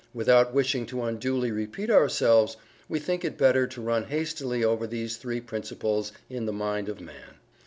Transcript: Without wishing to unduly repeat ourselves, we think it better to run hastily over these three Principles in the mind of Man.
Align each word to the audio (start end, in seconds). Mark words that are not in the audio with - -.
Without 0.15 0.51
wishing 0.51 0.87
to 0.87 1.03
unduly 1.03 1.51
repeat 1.51 1.91
ourselves, 1.91 2.57
we 2.89 2.97
think 2.97 3.23
it 3.23 3.37
better 3.37 3.67
to 3.67 3.79
run 3.81 4.05
hastily 4.05 4.63
over 4.63 4.87
these 4.87 5.17
three 5.17 5.39
Principles 5.39 6.11
in 6.27 6.47
the 6.47 6.51
mind 6.51 6.89
of 6.89 6.99
Man. 6.99 7.35